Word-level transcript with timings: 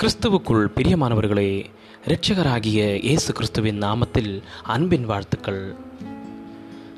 கிறிஸ்துவுக்குள் 0.00 0.66
பிரியமானவர்களே 0.76 1.64
இரட்சகராகிய 2.06 2.94
இயேசு 3.02 3.32
கிறிஸ்துவின் 3.32 3.82
நாமத்தில் 3.82 4.42
அன்பின் 4.62 5.04
வாழ்த்துக்கள். 5.04 5.74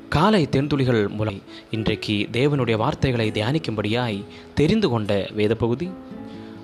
காலை 0.09 0.47
தென்துளிகள் 0.51 1.09
மூலம் 1.09 1.41
இன்றைக்கு 1.71 2.29
தேவனுடைய 2.31 2.77
வார்த்தைகளை 2.77 3.31
தியானிக்கும்படியாய் 3.31 4.23
தெரிந்து 4.53 4.89
கொண்ட 4.89 5.29
வேத 5.33 5.55
பகுதி 5.55 5.89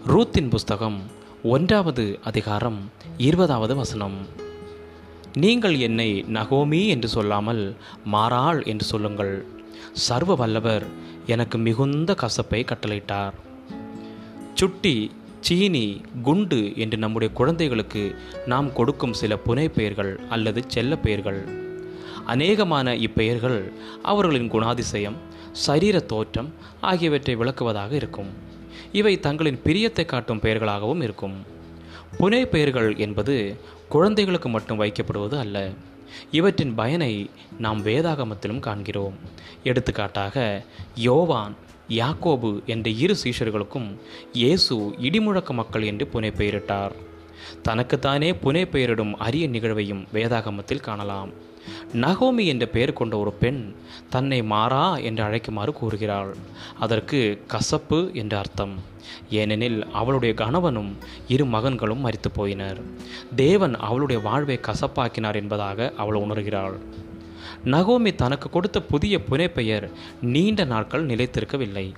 ரூத்தின் 0.07 0.49
புஸ்தகம் 0.49 1.01
ஒன்றாவது 1.43 2.19
அதிகாரம் 2.23 2.91
இருபதாவது 3.17 3.75
வசனம். 3.75 4.17
நீங்கள் 5.33 5.77
என்னை 5.79 6.25
நகோமி 6.33 6.87
என்று 6.87 7.07
சொல்லாமல் 7.07 7.75
மாறாள் 8.11 8.65
என்று 8.65 8.85
சொல்லுங்கள். 8.85 9.45
சர்வ 9.91 10.35
வல்லவர் 10.35 10.87
எனக்கு 11.25 11.57
மிகுந்த 11.57 12.15
கசப்பை 12.21 12.63
கட்டளையிட்டார். 12.65 13.31
சுட்டி 14.53 15.11
சீனி 15.39 16.01
குண்டு 16.23 16.77
என்று 16.77 16.97
நம்முடைய 16.97 17.33
குழந்தைகளுக்கு 17.33 18.15
நாம் 18.45 18.73
கொடுக்கும் 18.73 19.13
சில 19.13 19.37
புனை 19.47 19.69
பெயர்கள் 19.69 20.19
அல்லது 20.29 20.63
செல்ல 20.67 20.97
பெயர்கள் 20.97 21.67
அநேகமான 22.27 22.87
இப்பெயர்கள் 23.07 23.71
அவர்களின் 24.03 24.51
குணாதிசயம் 24.51 25.15
சரீர 25.51 25.99
தோற்றம் 25.99 26.53
ஆகியவற்றை 26.81 27.35
விளக்குவதாக 27.35 27.91
இருக்கும். 27.91 28.27
இவை 28.91 29.19
தங்களின் 29.19 29.59
பிரியத்தை 29.63 30.05
காட்டும் 30.05 30.39
பெயர்களாகவும் 30.39 31.01
இருக்கும். 31.01 31.33
புனை 32.19 32.45
பெயர்கள் 32.45 32.95
என்பது 32.95 33.57
குழந்தைகளுக்கு 33.89 34.49
மட்டும் 34.49 34.79
வைக்கப்படுவது 34.79 35.37
அல்ல. 35.39 35.69
இவற்றின் 36.31 36.75
பயனை 36.75 37.29
நாம் 37.59 37.85
வேதாகமத்திலும் 37.85 38.59
காண்கிறோம். 38.59 39.13
எடுத்துக்காட்டாக 39.63 40.63
யோவான் 40.95 41.55
யாக்கோபு 41.89 42.65
என்ற 42.65 42.89
இரு 42.89 43.15
சீஷர்களுக்கும் 43.23 43.89
இயேசு 44.33 44.75
இடிமுழக்க 45.01 45.53
மக்கள் 45.53 45.81
என்று 45.81 46.07
புனை 46.13 46.31
பெயரிட்டார் 46.37 46.95
தனக்குத்தானே 47.61 48.31
புனை 48.31 48.65
பெயரிடும் 48.65 49.13
அரிய 49.17 49.47
நிகழ்வையும் 49.47 50.07
வேதாகமத்தில் 50.13 50.85
காணலாம். 50.87 51.29
நகோமி 51.93 52.45
என்ற 52.45 52.65
பெயர் 52.65 52.93
கொண்ட 52.93 53.17
ஒரு 53.17 53.31
பெண் 53.31 53.75
தன்னை 54.09 54.43
மாறா 54.43 54.97
என்று 54.97 55.23
அழைக்குமாறு 55.23 55.71
கூறுகிறாள். 55.71 56.35
அதற்கு 56.79 57.43
கசப்பு 57.47 58.09
என்று 58.13 58.37
அர்த்தம். 58.37 58.75
ஏனெனில் 59.29 59.79
அவளுடைய 59.91 60.35
கணவனும் 60.35 60.97
இரு 61.27 61.45
மகன்களும் 61.45 62.03
மரித்து 62.05 62.31
போயினர் 62.37 62.81
தேவன் 63.35 63.75
அவளுடைய 63.75 64.21
வாழ்வை 64.21 64.59
கசப்பாக்கினார் 64.67 65.35
என்பதாக 65.35 65.93
அவள் 65.97 66.15
உணர்கிறாள். 66.15 66.77
நகோமி 67.65 68.15
தனக்கு 68.15 68.49
கொடுத்த 68.49 68.81
புதிய 68.81 69.21
புனைப்பெயர் 69.29 69.89
நீண்ட 70.21 70.63
நாட்கள் 70.63 71.05
நிலைத்திருக்கவில்லை. 71.05 71.93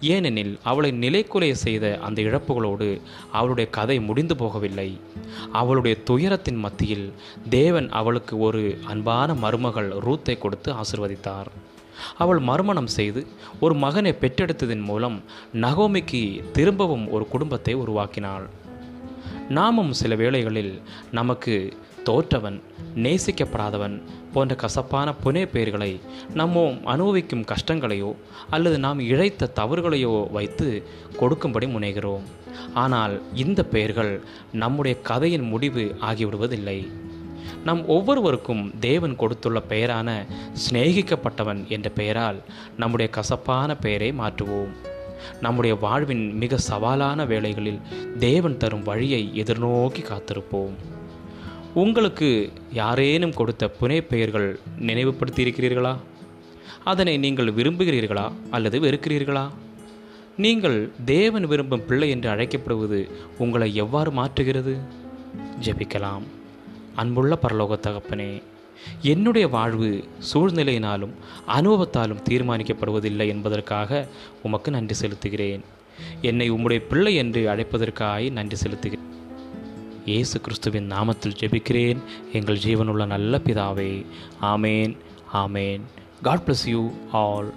ஏனெனில் 0.00 0.58
அவளை 0.62 0.90
நிலைக்குலைய 0.90 1.52
செய்த 1.52 1.98
அந்த 2.02 2.22
இழப்புகளோடு 2.22 3.00
அவளுடைய 3.32 3.70
கதை 3.70 4.00
முடிந்து 4.00 4.34
போகவில்லை. 4.34 5.00
அவளுடைய 5.52 5.96
துயரத்தின் 6.04 6.58
மத்தியில் 6.58 7.12
தேவன் 7.50 7.90
அவளுக்கு 7.90 8.38
ஒரு 8.38 8.78
அன்பான 8.84 9.34
மருமகள் 9.34 9.88
ரூத்தை 9.88 10.38
கொடுத்து 10.38 10.72
ஆசிர்வதித்தார். 10.72 11.46
அவள் 12.18 12.38
மறுமணம் 12.38 12.86
செய்து 12.86 13.26
ஒரு 13.60 13.74
மகனை 13.74 14.14
பெற்றெடுத்ததன் 14.20 14.82
மூலம் 14.82 15.22
நகோமிக்கு 15.54 16.42
திரும்பவும் 16.52 17.10
ஒரு 17.10 17.28
குடும்பத்தை 17.28 17.74
உருவாக்கினாள். 17.74 18.48
நாமும் 19.50 19.92
சில 19.92 20.14
வேளைகளில் 20.14 20.80
நமக்கு 21.10 21.72
தோற்றவன் 22.04 22.60
நேசிக்கப்படாதவன் 22.96 24.02
போன்ற 24.32 24.54
கசப்பான 24.54 25.14
புனே 25.24 25.46
பெயர்களை 25.46 26.00
நம்ம 26.34 26.72
அனுபவிக்கும் 26.84 27.44
கஷ்டங்களையோ 27.44 28.14
அல்லது 28.50 28.78
நாம் 28.78 28.98
இழைத்த 28.98 29.50
தவறுகளையோ 29.54 30.30
வைத்து 30.30 30.86
கொடுக்கும்படி 31.16 31.66
முனைகிறோம். 31.66 32.22
ஆனால் 32.74 33.22
இந்த 33.34 33.64
பெயர்கள் 33.64 34.22
நம்முடைய 34.52 35.00
கதையின் 35.00 35.42
முடிவு 35.42 35.96
ஆகிவிடுவதில்லை. 36.00 36.88
நம் 37.64 37.86
ஒவ்வொருவருக்கும் 37.86 38.78
தேவன் 38.80 39.16
கொடுத்துள்ள 39.16 39.60
பெயரான 39.60 40.26
சிநேகிக்கப்பட்டவன் 40.64 41.66
என்ற 41.66 41.88
பெயரால் 41.88 42.42
நம்முடைய 42.76 43.12
கசப்பான 43.12 43.76
பெயரை 43.76 44.12
மாற்றுவோம். 44.12 44.74
நம்முடைய 45.40 45.76
வாழ்வின் 45.76 46.36
மிக 46.36 46.58
சவாலான 46.70 47.26
வேளைகளில் 47.26 47.80
தேவன் 48.18 48.56
தரும் 48.56 48.82
வழியை 48.82 49.30
எதிர்நோக்கி 49.34 50.02
காத்திருப்போம். 50.02 50.74
உங்களுக்கு 51.74 52.52
யாரேனும் 52.72 53.34
கொடுத்த 53.34 53.70
புனை 53.80 54.00
பெயர்கள் 54.00 54.58
நினைவுபடுத்தி 54.78 55.44
இருக்கிறீர்களா 55.44 55.96
அதனை 56.84 57.16
நீங்கள் 57.16 57.46
விரும்புகிறீர்களா 57.46 58.32
அல்லது 58.50 58.80
வெறுக்கிறீர்களா? 58.80 59.48
நீங்கள் 60.36 60.90
தேவன் 61.04 61.46
விரும்பும் 61.46 61.86
பிள்ளை 61.86 62.10
என்று 62.10 62.30
அழைக்கப்படுவது 62.30 63.10
உங்களை 63.38 63.74
எவ்வாறு 63.74 64.10
மாற்றுகிறது? 64.10 64.78
ஜெபிக்கலாம். 65.64 66.22
அன்புள்ள 66.94 67.38
பரலோக 67.42 67.78
தகப்பனே 67.80 68.42
என்னுடைய 69.00 69.48
வாழ்வு 69.48 70.04
சூழ்நிலையினாலும் 70.32 71.12
அனுபவத்தாலும் 71.46 72.22
தீர்மானிக்கப்படுவதில்லை 72.30 73.26
என்பதற்காக 73.26 74.08
உமக்கு 74.42 74.70
நன்றி 74.70 75.06
செலுத்துகிறேன். 75.06 75.60
என்னை 76.22 76.52
உம்முடைய 76.52 76.82
பிள்ளை 76.88 77.14
என்று 77.14 77.48
அழைப்பதற்காக 77.48 78.30
நன்றி 78.30 78.56
செலுத்துகிறேன். 78.62 79.12
இயேசு 80.04 80.40
கிறிஸ்துவின் 80.40 80.90
நாமத்தில் 80.90 81.36
ஜெபிக்கிறேன். 81.40 81.98
எங்கள் 82.32 82.58
ஜீவனுள்ள 82.58 83.06
நல்ல 83.06 83.38
பிதாவே 83.38 84.06
ஆமேன் 84.42 84.96
ஆமேன். 85.34 85.80
God 86.22 86.40
bless 86.46 86.68
you 86.68 86.90
all 87.12 87.54